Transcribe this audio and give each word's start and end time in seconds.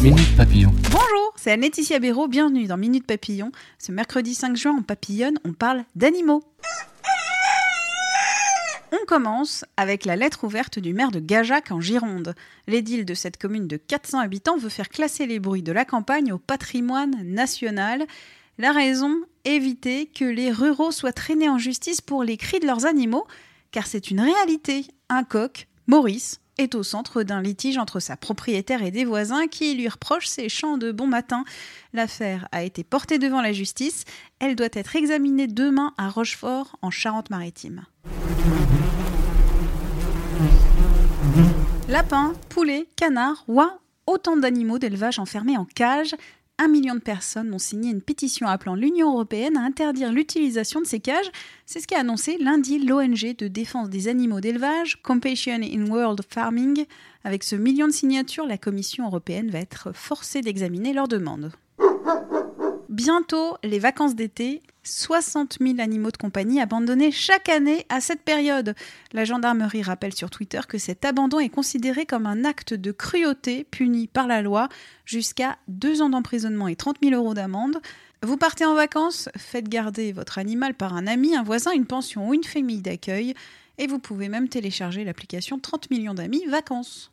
Bonjour, 0.00 1.32
c'est 1.34 1.50
Anne-Laetitia 1.50 1.98
Béraud, 1.98 2.28
bienvenue 2.28 2.68
dans 2.68 2.76
Minute 2.76 3.04
Papillon. 3.04 3.50
Ce 3.80 3.90
mercredi 3.90 4.32
5 4.32 4.56
juin, 4.56 4.76
en 4.78 4.82
papillonne, 4.82 5.40
on 5.44 5.52
parle 5.52 5.84
d'animaux. 5.96 6.44
On 8.92 9.04
commence 9.08 9.64
avec 9.76 10.04
la 10.04 10.14
lettre 10.14 10.44
ouverte 10.44 10.78
du 10.78 10.94
maire 10.94 11.10
de 11.10 11.18
Gajac 11.18 11.72
en 11.72 11.80
Gironde. 11.80 12.36
L'édile 12.68 13.04
de 13.04 13.14
cette 13.14 13.38
commune 13.38 13.66
de 13.66 13.76
400 13.76 14.20
habitants 14.20 14.56
veut 14.56 14.68
faire 14.68 14.88
classer 14.88 15.26
les 15.26 15.40
bruits 15.40 15.62
de 15.62 15.72
la 15.72 15.84
campagne 15.84 16.32
au 16.32 16.38
patrimoine 16.38 17.16
national. 17.24 18.06
La 18.58 18.70
raison 18.70 19.16
Éviter 19.44 20.06
que 20.06 20.24
les 20.24 20.52
ruraux 20.52 20.92
soient 20.92 21.12
traînés 21.12 21.48
en 21.48 21.58
justice 21.58 22.00
pour 22.00 22.22
les 22.22 22.36
cris 22.36 22.60
de 22.60 22.66
leurs 22.66 22.86
animaux, 22.86 23.26
car 23.72 23.88
c'est 23.88 24.12
une 24.12 24.20
réalité. 24.20 24.84
Un 25.08 25.24
coq, 25.24 25.66
Maurice, 25.88 26.42
est 26.58 26.74
au 26.74 26.82
centre 26.82 27.22
d'un 27.22 27.40
litige 27.40 27.78
entre 27.78 27.98
sa 27.98 28.18
propriétaire 28.18 28.82
et 28.82 28.90
des 28.90 29.06
voisins 29.06 29.46
qui 29.46 29.74
lui 29.74 29.88
reprochent 29.88 30.26
ses 30.26 30.50
chants 30.50 30.76
de 30.76 30.92
bon 30.92 31.06
matin. 31.06 31.44
L'affaire 31.94 32.46
a 32.52 32.62
été 32.62 32.84
portée 32.84 33.18
devant 33.18 33.40
la 33.40 33.54
justice. 33.54 34.04
Elle 34.38 34.54
doit 34.54 34.68
être 34.72 34.96
examinée 34.96 35.46
demain 35.46 35.94
à 35.96 36.10
Rochefort, 36.10 36.76
en 36.82 36.90
Charente-Maritime. 36.90 37.86
Lapins, 41.88 42.34
poulets, 42.50 42.86
canards, 42.96 43.44
oies, 43.48 43.78
autant 44.06 44.36
d'animaux 44.36 44.78
d'élevage 44.78 45.18
enfermés 45.18 45.56
en 45.56 45.64
cage. 45.64 46.14
Un 46.60 46.66
million 46.66 46.96
de 46.96 47.00
personnes 47.00 47.54
ont 47.54 47.60
signé 47.60 47.92
une 47.92 48.02
pétition 48.02 48.48
appelant 48.48 48.74
l'Union 48.74 49.12
européenne 49.12 49.56
à 49.56 49.62
interdire 49.62 50.12
l'utilisation 50.12 50.80
de 50.80 50.86
ces 50.86 50.98
cages. 50.98 51.30
C'est 51.66 51.78
ce 51.78 51.86
qu'a 51.86 52.00
annoncé 52.00 52.36
lundi 52.38 52.80
l'ONG 52.80 53.36
de 53.38 53.46
défense 53.46 53.88
des 53.90 54.08
animaux 54.08 54.40
d'élevage, 54.40 55.00
Compassion 55.02 55.60
in 55.62 55.86
World 55.86 56.20
Farming. 56.28 56.84
Avec 57.22 57.44
ce 57.44 57.54
million 57.54 57.86
de 57.86 57.92
signatures, 57.92 58.44
la 58.44 58.58
Commission 58.58 59.06
européenne 59.06 59.50
va 59.50 59.60
être 59.60 59.94
forcée 59.94 60.40
d'examiner 60.40 60.92
leurs 60.92 61.06
demandes. 61.06 61.52
Bientôt 62.88 63.56
les 63.62 63.78
vacances 63.78 64.16
d'été, 64.16 64.60
60 64.88 65.58
000 65.60 65.80
animaux 65.80 66.10
de 66.10 66.16
compagnie 66.16 66.60
abandonnés 66.60 67.12
chaque 67.12 67.48
année 67.48 67.86
à 67.88 68.00
cette 68.00 68.22
période. 68.22 68.74
La 69.12 69.24
gendarmerie 69.24 69.82
rappelle 69.82 70.14
sur 70.14 70.30
Twitter 70.30 70.60
que 70.66 70.78
cet 70.78 71.04
abandon 71.04 71.38
est 71.38 71.48
considéré 71.48 72.06
comme 72.06 72.26
un 72.26 72.44
acte 72.44 72.74
de 72.74 72.90
cruauté 72.90 73.64
puni 73.64 74.06
par 74.06 74.26
la 74.26 74.42
loi, 74.42 74.68
jusqu'à 75.04 75.58
2 75.68 76.02
ans 76.02 76.10
d'emprisonnement 76.10 76.68
et 76.68 76.76
30 76.76 76.96
000 77.02 77.14
euros 77.14 77.34
d'amende. 77.34 77.80
Vous 78.22 78.36
partez 78.36 78.64
en 78.64 78.74
vacances, 78.74 79.28
faites 79.36 79.68
garder 79.68 80.12
votre 80.12 80.38
animal 80.38 80.74
par 80.74 80.94
un 80.94 81.06
ami, 81.06 81.36
un 81.36 81.42
voisin, 81.42 81.72
une 81.72 81.86
pension 81.86 82.28
ou 82.28 82.34
une 82.34 82.44
famille 82.44 82.82
d'accueil, 82.82 83.34
et 83.78 83.86
vous 83.86 83.98
pouvez 84.00 84.28
même 84.28 84.48
télécharger 84.48 85.04
l'application 85.04 85.58
30 85.58 85.90
millions 85.90 86.14
d'amis 86.14 86.44
vacances. 86.46 87.12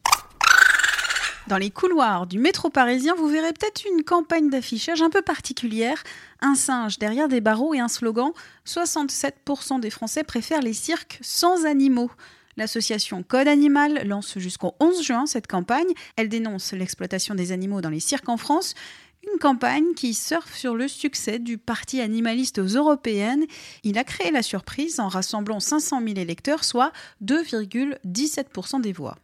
Dans 1.48 1.58
les 1.58 1.70
couloirs 1.70 2.26
du 2.26 2.40
métro 2.40 2.72
parisien, 2.72 3.14
vous 3.14 3.28
verrez 3.28 3.54
peut-être 3.54 3.84
une 3.86 4.04
campagne 4.04 4.50
d'affichage 4.50 5.04
un 5.04 5.12
peu 5.12 5.22
particulière. 5.22 6.02
Un 6.42 6.56
singe 6.56 6.98
derrière 6.98 7.28
des 7.28 7.40
barreaux 7.40 7.76
et 7.76 7.80
un 7.80 7.88
slogan 7.88 8.32
67% 8.66 9.80
des 9.80 9.92
Français 9.92 10.24
préfèrent 10.24 10.64
les 10.64 10.74
cirques 10.74 11.20
sans 11.22 11.66
animaux. 11.66 12.10
L'association 12.58 13.22
Code 13.22 13.48
Animal 13.48 14.08
lance 14.08 14.40
jusqu'au 14.40 14.74
11 14.80 15.04
juin 15.04 15.26
cette 15.28 15.46
campagne. 15.46 15.94
Elle 16.16 16.30
dénonce 16.30 16.74
l'exploitation 16.74 17.36
des 17.36 17.52
animaux 17.52 17.82
dans 17.82 17.92
les 17.92 18.00
cirques 18.00 18.30
en 18.30 18.38
France. 18.38 18.74
Une 19.32 19.38
campagne 19.38 19.94
qui 19.96 20.16
surfe 20.16 20.56
sur 20.56 20.74
le 20.74 20.88
succès 20.88 21.38
du 21.38 21.60
parti 21.60 22.02
animaliste 22.02 22.58
aux 22.58 22.66
européennes. 22.66 23.46
Il 23.84 24.00
a 24.00 24.04
créé 24.04 24.32
la 24.32 24.42
surprise 24.42 25.00
en 25.00 25.10
rassemblant 25.10 25.60
500 25.60 26.02
000 26.02 26.18
électeurs, 26.18 26.64
soit 26.64 26.92
2,17% 27.24 28.82
des 28.82 28.94
voix. 28.94 29.18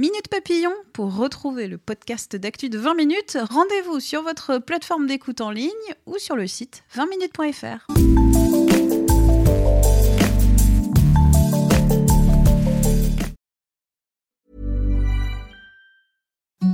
Minute 0.00 0.28
Papillon, 0.30 0.72
pour 0.94 1.14
retrouver 1.14 1.66
le 1.66 1.76
podcast 1.76 2.34
d'actu 2.34 2.70
de 2.70 2.78
20 2.78 2.94
minutes, 2.94 3.36
rendez-vous 3.50 4.00
sur 4.00 4.22
votre 4.22 4.56
plateforme 4.56 5.06
d'écoute 5.06 5.42
en 5.42 5.50
ligne 5.50 5.68
ou 6.06 6.16
sur 6.16 6.36
le 6.36 6.46
site 6.46 6.84
20minutes.fr. 6.96 7.86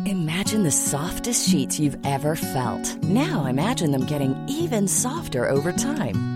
Imagine 0.07 0.63
the 0.63 0.71
softest 0.71 1.49
sheets 1.49 1.81
you've 1.81 1.99
ever 2.05 2.37
felt. 2.37 2.97
Now 3.03 3.47
imagine 3.49 3.91
them 3.91 4.07
getting 4.07 4.37
even 4.49 4.87
softer 4.87 5.51
over 5.51 5.73
time. 5.73 6.36